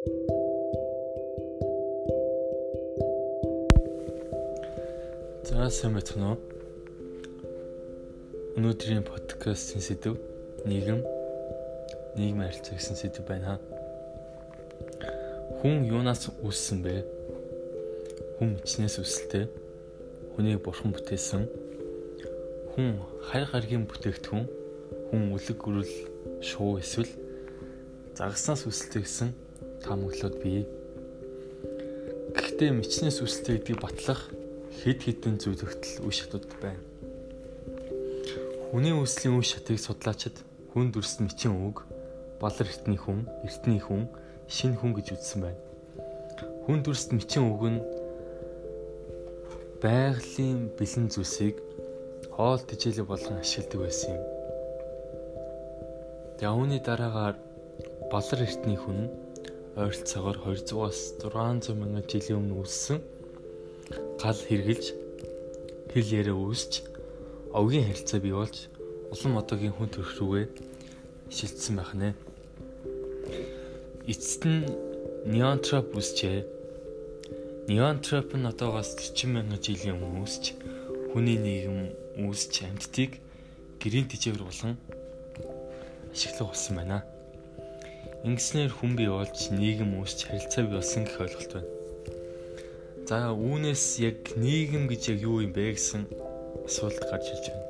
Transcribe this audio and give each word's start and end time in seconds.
За 0.00 0.08
сайн 5.68 5.92
байна 5.92 6.32
уу? 6.32 6.38
Өнөөдрийн 8.56 9.04
подкастын 9.04 9.84
сэдэв 9.84 10.16
нийгэм 10.64 11.04
нийгмийн 12.16 12.48
харилцаа 12.48 12.80
гэсэн 12.80 12.96
сэдэв 12.96 13.28
байна. 13.28 13.60
Хүн 15.60 15.84
юунаас 15.84 16.32
үүссэн 16.32 16.80
бэ? 16.80 17.04
Хүн 18.40 18.56
ичнээс 18.64 19.04
үүсэлтэй. 19.04 19.52
Хүнийг 20.32 20.64
бурхан 20.64 20.96
бүтээсэн. 20.96 21.44
Хүн 22.72 23.04
харь 23.28 23.44
гаргийн 23.52 23.84
бүтээгдэхүүн. 23.84 24.48
Хүн 25.12 25.36
үлэг 25.36 25.60
гөрөл 25.60 25.92
шуу 26.40 26.80
эсвэл 26.80 27.12
загаснаас 28.16 28.64
үүсэлтэй 28.64 29.04
гэсэн 29.04 29.49
таамаглалууд 29.84 30.36
бий. 30.44 30.64
Гэхдээ 32.36 32.70
мичнээс 32.76 33.20
үүсэлтэй 33.24 33.58
гэдгийг 33.58 33.80
батлах 33.80 34.30
хэд 34.80 35.00
хэдэн 35.04 35.36
зүйлэгтэл 35.40 36.04
үе 36.06 36.14
шатууд 36.14 36.46
байна. 36.62 36.80
Хүний 38.70 38.94
үслийн 38.94 39.36
үе 39.36 39.44
шатыг 39.44 39.82
судлаачид 39.82 40.36
хүн 40.70 40.94
дүрс 40.94 41.18
мичийн 41.18 41.58
үг, 41.58 41.84
балар 42.38 42.68
эртний 42.70 43.00
хүн, 43.00 43.26
эртний 43.42 43.82
хүн, 43.82 44.06
шинэ 44.46 44.78
хүн 44.78 44.94
гэж 44.94 45.18
үзсэн 45.18 45.40
байна. 45.42 45.60
Хүн 46.64 46.86
дүрс 46.86 47.10
мичийн 47.10 47.50
үг 47.50 47.62
нь 47.66 47.80
байгалийн 49.82 50.70
бэлэн 50.78 51.08
зүйлсийг 51.10 51.56
хоол 52.30 52.62
тэжээлэг 52.62 53.06
болгон 53.08 53.42
ашигладаг 53.42 53.80
байсан 53.80 54.14
юм. 54.14 54.24
Үүний 56.40 56.80
дараагаар 56.80 57.36
балар 58.12 58.40
эртний 58.44 58.78
хүн 58.80 59.12
ойролцоогоор 59.80 60.36
200-аас 60.44 61.00
600 61.24 61.72
мянган 61.80 62.04
жилийн 62.04 62.38
өмнө 62.40 62.60
үүссэн 62.60 62.98
гал 64.20 64.40
хэрглэж 64.48 64.84
хэл 65.92 66.10
яриа 66.20 66.36
үүсч 66.36 66.72
овгийн 67.56 67.88
харилцаа 67.88 68.20
бий 68.20 68.34
болж 68.36 68.68
улам 69.08 69.40
одоогийн 69.40 69.72
хүн 69.72 69.88
төрх 69.88 70.12
рүүгээ 70.20 70.46
шилжсэн 71.32 71.74
байх 71.80 71.92
нэ. 71.96 72.12
Эцэст 74.04 74.42
нь 74.44 74.68
неантроп 75.32 75.96
үүсчээ. 75.96 76.44
Неантроп 77.72 78.36
нь 78.36 78.48
одоогоос 78.52 78.94
40 79.00 79.32
мянган 79.32 79.64
жилийн 79.64 79.96
өмнө 79.96 80.28
үүсч 80.28 80.44
хүний 81.10 81.38
нийгэм 81.40 81.78
үүсч 82.28 82.54
амьдтыг 82.68 83.16
гэрийн 83.80 84.12
тэжээвэр 84.12 84.44
болгон 84.44 84.76
ашиглах 86.12 86.52
болсон 86.52 86.76
байна. 86.76 87.00
Ингэснээр 88.20 88.68
хүн 88.68 89.00
бий 89.00 89.08
болж 89.08 89.48
нийгэм 89.48 89.96
үүсч 89.96 90.28
харилцаа 90.28 90.68
бий 90.68 90.76
болсон 90.76 91.08
гэх 91.08 91.24
ойлголт 91.24 91.52
байна. 91.56 91.72
За 93.08 93.32
үүнээс 93.32 93.96
яг 94.04 94.36
нийгэм 94.36 94.92
гэж 94.92 95.02
яг 95.16 95.18
юу 95.24 95.40
юм 95.40 95.56
бэ 95.56 95.72
гэсэн 95.72 96.04
асуулт 96.68 97.00
гарч 97.00 97.32
ирж 97.32 97.46
байна. 97.48 97.64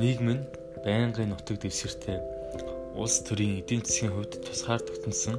Нийгэм 0.00 0.28
нь 0.32 0.48
байнгын 0.80 1.28
нутаг 1.28 1.60
дэвсгэртэй 1.60 2.18
улс 2.96 3.20
төрийн 3.28 3.60
эдийн 3.60 3.84
засгийн 3.84 4.16
хувьд 4.16 4.40
тусгаар 4.48 4.80
тогтносон 4.80 5.36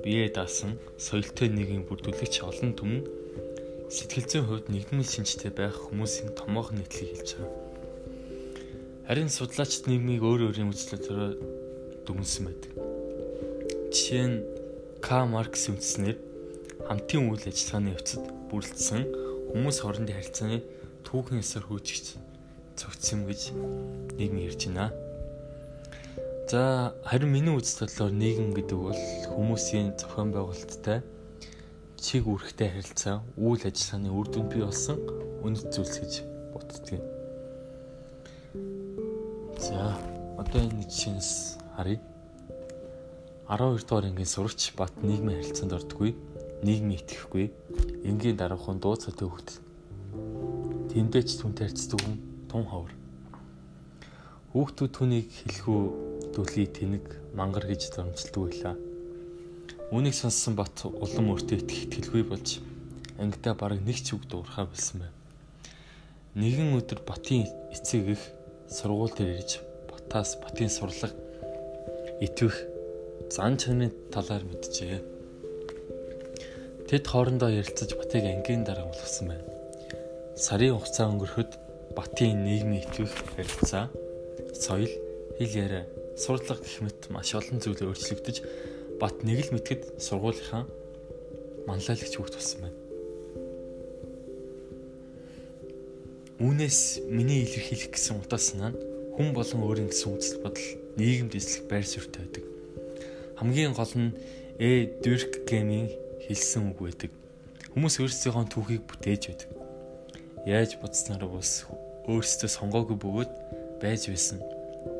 бие 0.00 0.32
даасан 0.32 0.80
соёлтой 0.96 1.52
нийгэм 1.52 1.84
бүрдүүлэгч 1.92 2.40
олон 2.40 2.72
түмэн 2.72 3.04
сэтгэл 3.92 4.26
зүйн 4.32 4.48
хувьд 4.48 4.66
нэгдмэл 4.72 5.12
шинжтэй 5.12 5.52
байх 5.52 5.76
хүмүүсийн 5.76 6.32
томоохон 6.32 6.80
нийтлэг 6.80 7.20
хэлж 7.20 7.30
байгаа. 7.36 7.52
Харин 9.06 9.28
судлаачид 9.28 9.86
нийгмийг 9.86 10.24
өөр 10.24 10.50
өөрийн 10.50 10.72
үзлэлээр 10.72 11.36
дүгнсэн 12.08 12.42
байдаг. 12.48 12.95
Жишээ 13.96 14.28
нь 14.28 14.44
К. 15.00 15.24
Маркс 15.24 15.72
үндэснээр 15.72 16.20
хамтын 16.84 17.32
үйл 17.32 17.48
ажиллагааны 17.48 17.96
явцад 17.96 18.28
бүрэлдсэн 18.52 19.02
хүмүүс 19.56 19.76
хоорондын 19.80 20.20
харилцааны 20.20 20.60
түүхэн 21.00 21.40
ёсоор 21.40 21.64
хөгжиж 21.64 22.20
цогцсон 22.76 23.24
гэж 23.24 23.56
нийгэм 24.20 24.44
ярьж 24.44 24.68
байна. 24.68 24.92
За 26.44 26.92
харин 27.08 27.32
миний 27.32 27.56
бодлоор 27.56 28.12
нийгэм 28.12 28.52
гэдэг 28.52 28.76
бол 28.76 29.02
хүмүүсийн 29.32 29.96
зохион 29.96 30.28
байгуулалттай 30.28 31.00
чиг 31.96 32.28
үүрэгтэй 32.28 32.68
харилцаа 32.76 33.24
үйл 33.40 33.64
ажиллагааны 33.64 34.12
үр 34.12 34.28
дүнд 34.28 34.52
бий 34.52 34.60
болсон 34.60 35.00
үнэт 35.40 35.72
зүйлс 35.72 35.96
гэж 36.04 36.12
боддөг. 36.52 37.00
За 39.56 39.96
одоо 40.36 40.60
энэ 40.60 40.84
жишээс 40.84 41.56
харъя. 41.80 41.96
12 43.48 43.86
дугаар 43.86 44.06
ангийн 44.10 44.26
сурагч 44.26 44.74
Бат 44.78 44.94
нийгмийн 45.02 45.40
харилцаанд 45.40 45.76
ордоггүй 45.78 46.12
нийгмийн 46.66 47.00
итгэхгүй 47.00 47.46
энгийн 48.08 48.36
дараахан 48.38 48.78
дууцаа 48.82 49.14
төвхт 49.14 49.62
тэндээч 50.92 51.30
түнтэй 51.40 51.66
харьцдаг 51.70 52.00
хүн 52.02 52.16
тун 52.50 52.64
ховор. 52.66 52.92
Хүүхдүүд 54.52 54.92
түүнийг 54.96 55.28
хэлхүү 55.30 55.80
дүлий 56.34 56.66
тэнэг 56.66 57.04
мангар 57.38 57.66
гэж 57.70 57.94
зөрмжилдэг 57.94 58.42
байлаа. 58.42 58.76
Үүнийг 59.94 60.16
сонссон 60.18 60.58
бат 60.58 60.74
улам 60.86 61.30
өөртөө 61.30 61.62
итгэх 61.62 61.84
итгэлгүй 61.86 62.24
болж 62.26 62.58
ангидаа 63.22 63.54
бараг 63.54 63.80
нэг 63.86 63.98
ч 64.02 64.18
үг 64.18 64.26
дуурхаа 64.26 64.66
болсон 64.66 65.06
байна 65.06 65.16
нэгэн 66.36 66.76
өдөр 66.76 67.00
батын 67.00 67.48
эцэг 67.72 68.12
их 68.12 68.22
сургууль 68.68 69.08
дээр 69.16 69.40
ирж 69.40 69.64
батаас 69.88 70.36
батын 70.36 70.68
сурлага 70.68 71.16
итвэх 72.20 72.75
зан 73.30 73.56
чанарын 73.60 73.94
талаар 74.14 74.44
мэджээ 74.46 75.16
Тэд 76.86 77.02
хоорондоо 77.10 77.50
ярилцаж 77.50 77.98
Батыг 77.98 78.22
ангийн 78.22 78.62
дараа 78.62 78.86
болгосон 78.86 79.34
байна. 79.34 79.42
Сарын 80.38 80.78
хугацаа 80.78 81.10
өнгөрөхөд 81.10 81.52
Батын 81.98 82.46
нийгмийн 82.46 82.86
итгэх 82.86 83.10
харилцаа, 83.34 83.90
соёл, 84.54 84.94
хэл 85.34 85.54
яриа, 85.66 85.90
сурдлага 86.14 86.62
гэх 86.62 86.86
мэт 86.86 87.10
маш 87.10 87.34
олон 87.34 87.58
зүйл 87.58 87.90
өөрчлөгдөж 87.90 88.36
Бат 89.02 89.26
нэг 89.26 89.50
л 89.50 89.58
мэтгэд 89.58 89.98
сургуулийнхаа 89.98 90.62
манлайлагч 91.66 92.14
хүүхд 92.14 92.38
болсон 92.38 92.60
байна. 92.62 92.78
Үүнээс 96.38 97.02
миний 97.10 97.42
илэрхийлэх 97.42 97.90
гэсэн 97.90 98.22
утга 98.22 98.38
санаа 98.38 98.70
нь 98.70 98.78
хүн 99.18 99.34
болон 99.34 99.60
өөрийн 99.66 99.90
гэсэн 99.90 100.14
үзэл 100.14 100.38
бодол 100.38 100.68
нийгэмд 100.94 101.34
эзлэх 101.34 101.66
байр 101.66 101.82
суурьтай 101.82 102.22
байдаг. 102.22 102.55
Хамгийн 103.38 103.72
гол 103.76 103.92
нь 103.94 104.12
Э. 104.58 104.88
Дюркгемийн 105.04 105.92
хэлсэн 106.24 106.72
үг 106.72 106.80
байдаг. 106.80 107.12
Хүмүүс 107.76 108.00
өөрсдийнхөө 108.00 108.48
түүхийг 108.48 108.88
бүтээж 108.88 109.22
байдаг. 109.28 109.50
Яаж 110.48 110.80
бодсноор 110.80 111.28
бас 111.28 111.68
өөрсдөө 112.08 112.48
сонгоогүй 112.48 112.96
бөгөөд 112.96 113.32
байж 113.84 114.08
байсан. 114.08 114.40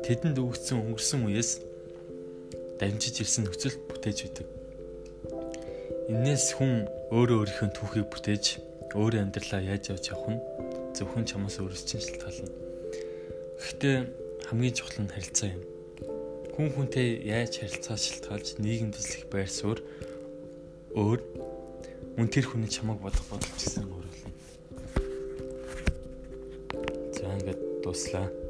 Тэдэнд 0.05 0.37
өгсөн 0.37 0.93
өнгөрсөн 0.93 1.25
үеэс 1.25 1.65
дамжиж 2.77 3.25
ирсэн 3.25 3.49
нөхцөл 3.49 3.81
бүтээж 3.89 4.17
байдаг. 4.29 4.45
Иннээс 6.05 6.53
хүн 6.53 6.85
өөрөө 7.09 7.37
өөрийнхөө 7.41 7.69
түүхийг 7.73 8.07
бүтээж 8.13 8.45
өөрийн 8.93 9.33
амьдралаа 9.33 9.61
яаж 9.73 9.89
явж 9.89 10.13
явах 10.13 10.37
нь 10.37 10.45
зөвхөн 10.93 11.25
чамаас 11.25 11.57
өөрөөс 11.57 11.81
чинь 11.81 12.05
шалтгаална. 12.05 12.53
Гэхдээ 13.57 13.97
хамгийн 14.53 14.77
чухал 14.77 15.01
нь 15.01 15.09
харилцаа 15.09 15.49
юм. 15.49 15.76
Хүн 16.57 16.73
хүнтэй 16.73 17.21
яаж 17.21 17.61
харилцаа 17.61 18.01
шалтгаалж 18.01 18.57
нийгэм 18.57 18.89
төслөх 18.89 19.29
байр 19.29 19.45
суурь 19.45 19.85
өөр 20.97 21.21
мөн 22.17 22.33
тэр 22.33 22.49
хүний 22.49 22.65
чамайг 22.65 22.97
бодох 22.97 23.21
бодол 23.29 23.53
ч 23.61 23.77
гэсэн 23.77 23.85
өөр 23.85 24.05
болно. 24.09 24.31
За 27.13 27.29
ингээд 27.29 27.61
дуслаа. 27.85 28.46